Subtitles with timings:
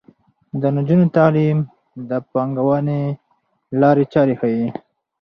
[0.61, 1.57] د نجونو تعلیم
[2.09, 3.01] د پانګونې
[3.81, 4.67] لارې چارې ښيي.